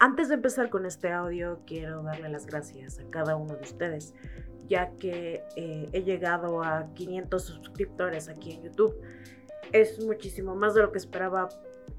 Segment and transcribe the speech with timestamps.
[0.00, 4.14] Antes de empezar con este audio, quiero darle las gracias a cada uno de ustedes,
[4.68, 8.94] ya que eh, he llegado a 500 suscriptores aquí en YouTube.
[9.72, 11.48] Es muchísimo más de lo que esperaba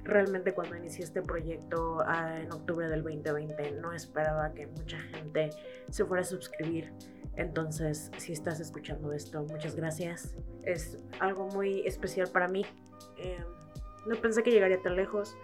[0.06, 3.72] realmente cuando inicié este proyecto ah, en octubre del 2020.
[3.82, 5.50] No esperaba que mucha gente
[5.90, 6.94] se fuera a suscribir.
[7.36, 10.38] Entonces, si estás escuchando esto, muchas gracias.
[10.64, 12.66] Es algo muy especial para mí.
[13.18, 13.44] Eh,
[14.08, 15.36] no pensé que llegaría tan lejos.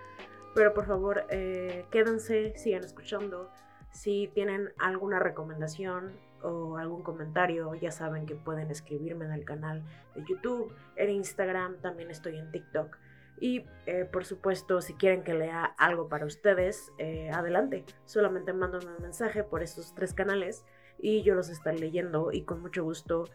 [0.56, 3.52] Pero por favor, eh, quédense, sigan escuchando.
[3.92, 9.84] Si tienen alguna recomendación o algún comentario, ya saben que pueden escribirme en el canal
[10.16, 12.98] de YouTube, en Instagram, también estoy en TikTok.
[13.38, 17.84] Y eh, por supuesto, si quieren que lea algo para ustedes, eh, adelante.
[18.06, 20.64] Solamente mándenme un mensaje por estos tres canales
[20.98, 23.26] y yo los estaré leyendo y con mucho gusto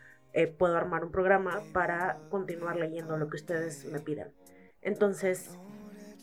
[0.58, 4.30] puedo armar un programa para continuar leyendo lo que ustedes me pidan.
[4.80, 5.58] Entonces,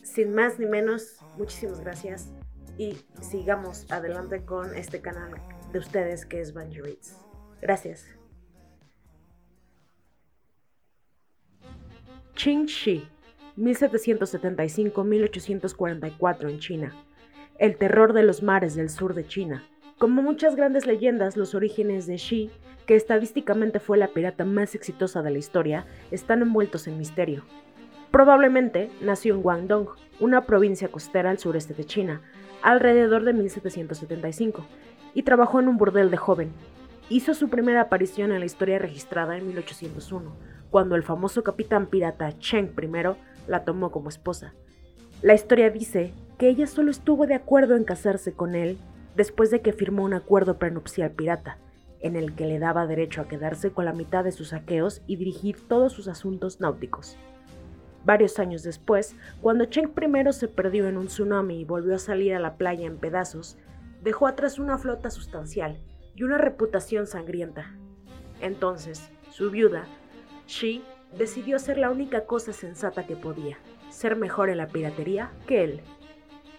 [0.02, 2.28] sin más ni menos, muchísimas gracias
[2.76, 5.40] y sigamos adelante con este canal
[5.72, 7.16] de ustedes que es Bungie Reads.
[7.60, 8.06] Gracias.
[12.34, 13.08] Qing Shi,
[13.56, 16.94] 1775-1844 en China.
[17.58, 19.68] El terror de los mares del sur de China.
[19.98, 22.52] Como muchas grandes leyendas, los orígenes de Shi,
[22.86, 27.42] que estadísticamente fue la pirata más exitosa de la historia, están envueltos en misterio.
[28.10, 32.22] Probablemente nació en Guangdong, una provincia costera al sureste de China,
[32.62, 34.64] alrededor de 1775,
[35.14, 36.52] y trabajó en un burdel de joven.
[37.10, 40.34] Hizo su primera aparición en la historia registrada en 1801,
[40.70, 44.54] cuando el famoso capitán pirata Cheng I la tomó como esposa.
[45.22, 48.78] La historia dice que ella solo estuvo de acuerdo en casarse con él
[49.16, 51.58] después de que firmó un acuerdo prenupcial pirata,
[52.00, 55.16] en el que le daba derecho a quedarse con la mitad de sus saqueos y
[55.16, 57.18] dirigir todos sus asuntos náuticos.
[58.08, 62.34] Varios años después, cuando Cheng I se perdió en un tsunami y volvió a salir
[62.34, 63.58] a la playa en pedazos,
[64.02, 65.78] dejó atrás una flota sustancial
[66.14, 67.74] y una reputación sangrienta.
[68.40, 69.84] Entonces, su viuda,
[70.46, 70.82] Shi,
[71.18, 73.58] decidió hacer la única cosa sensata que podía,
[73.90, 75.82] ser mejor en la piratería que él.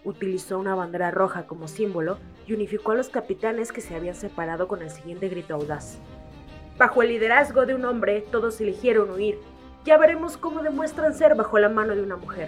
[0.03, 4.68] Utilizó una bandera roja como símbolo y unificó a los capitanes que se habían separado
[4.68, 5.97] con el siguiente grito audaz.
[6.78, 9.40] Bajo el liderazgo de un hombre, todos eligieron huir
[9.89, 12.47] ya veremos cómo demuestran ser bajo la mano de una mujer.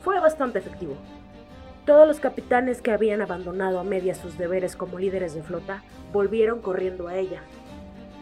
[0.00, 0.94] Fue bastante efectivo.
[1.84, 6.62] Todos los capitanes que habían abandonado a medias sus deberes como líderes de flota volvieron
[6.62, 7.42] corriendo a ella.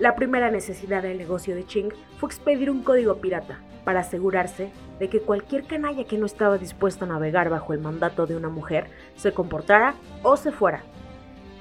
[0.00, 5.08] La primera necesidad del negocio de Ching fue expedir un código pirata para asegurarse de
[5.08, 8.88] que cualquier canalla que no estaba dispuesto a navegar bajo el mandato de una mujer
[9.14, 10.82] se comportara o se fuera.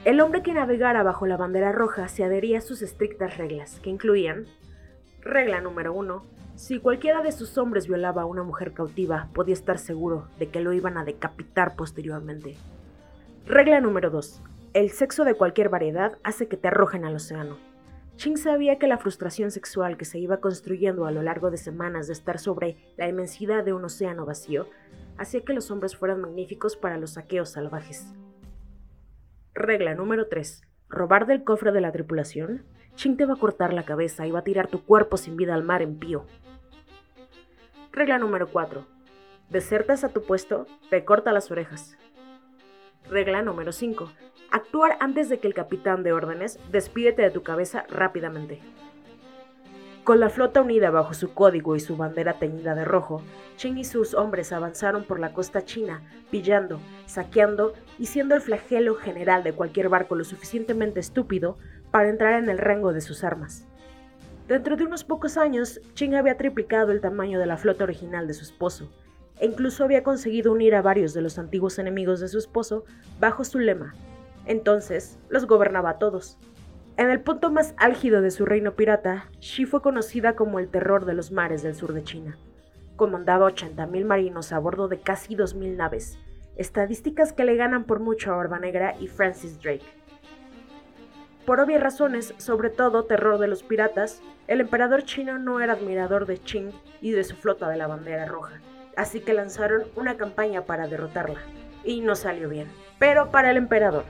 [0.05, 3.91] El hombre que navegara bajo la bandera roja se adhería a sus estrictas reglas, que
[3.91, 4.47] incluían
[5.25, 6.23] Regla número 1.
[6.55, 10.61] Si cualquiera de sus hombres violaba a una mujer cautiva, podía estar seguro de que
[10.61, 12.55] lo iban a decapitar posteriormente.
[13.47, 14.43] Regla número 2.
[14.73, 17.57] El sexo de cualquier variedad hace que te arrojen al océano.
[18.17, 22.05] Ching sabía que la frustración sexual que se iba construyendo a lo largo de semanas
[22.05, 24.67] de estar sobre la inmensidad de un océano vacío
[25.17, 28.13] hacía que los hombres fueran magníficos para los saqueos salvajes.
[29.55, 30.61] Regla número 3.
[30.89, 32.63] Robar del cofre de la tripulación
[32.95, 35.53] Ching te va a cortar la cabeza y va a tirar tu cuerpo sin vida
[35.53, 36.25] al mar en pío.
[37.91, 38.85] Regla número 4.
[39.49, 41.97] Desertas a tu puesto, te corta las orejas.
[43.09, 44.11] Regla número 5.
[44.49, 48.61] Actuar antes de que el capitán de órdenes despídete de tu cabeza rápidamente.
[50.05, 53.23] Con la flota unida bajo su código y su bandera teñida de rojo,
[53.57, 58.93] Ching y sus hombres avanzaron por la costa china, pillando, saqueando y siendo el flagelo
[58.93, 61.57] general de cualquier barco lo suficientemente estúpido
[61.89, 63.65] para entrar en el rango de sus armas.
[64.47, 68.35] Dentro de unos pocos años, Ching había triplicado el tamaño de la flota original de
[68.35, 68.91] su esposo,
[69.39, 72.85] e incluso había conseguido unir a varios de los antiguos enemigos de su esposo
[73.19, 73.95] bajo su lema.
[74.45, 76.37] Entonces, los gobernaba a todos.
[76.97, 81.03] En el punto más álgido de su reino pirata, Xi fue conocida como el terror
[81.03, 82.37] de los mares del sur de China.
[82.95, 86.17] Comandaba 80.000 marinos a bordo de casi 2.000 naves,
[86.55, 89.83] estadísticas que le ganan por mucho a Barba Negra y Francis Drake.
[91.45, 96.25] Por obvias razones, sobre todo terror de los piratas, el emperador chino no era admirador
[96.25, 96.71] de Qing
[97.01, 98.61] y de su flota de la bandera roja,
[98.95, 101.41] así que lanzaron una campaña para derrotarla,
[101.83, 102.69] y no salió bien.
[102.99, 104.05] Pero para el emperador,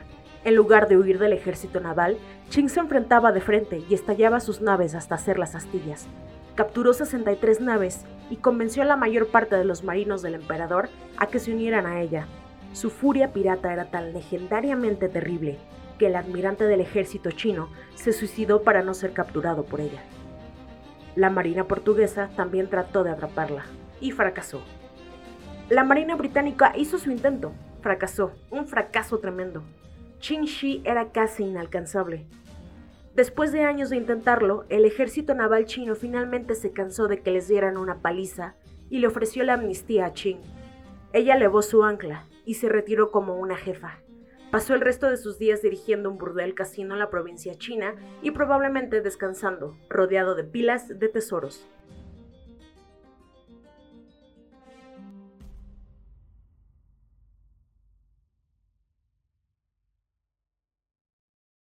[0.46, 2.18] en lugar de huir del ejército naval,
[2.52, 6.08] Qing se enfrentaba de frente y estallaba sus naves hasta hacer las astillas.
[6.54, 11.26] Capturó 63 naves y convenció a la mayor parte de los marinos del emperador a
[11.28, 12.28] que se unieran a ella.
[12.74, 15.58] Su furia pirata era tan legendariamente terrible
[15.98, 20.04] que el admirante del ejército chino se suicidó para no ser capturado por ella.
[21.16, 23.66] La Marina portuguesa también trató de atraparla
[24.00, 24.62] y fracasó.
[25.70, 27.52] La Marina británica hizo su intento,
[27.82, 29.64] fracasó, un fracaso tremendo.
[30.28, 32.26] Qin Shi era casi inalcanzable.
[33.14, 37.48] Después de años de intentarlo, el ejército naval chino finalmente se cansó de que les
[37.48, 38.56] dieran una paliza
[38.90, 40.40] y le ofreció la amnistía a Qin.
[41.14, 44.00] Ella levó su ancla y se retiró como una jefa.
[44.50, 47.94] Pasó el resto de sus días dirigiendo un burdel casino en la provincia china
[48.24, 51.68] y probablemente descansando, rodeado de pilas de tesoros.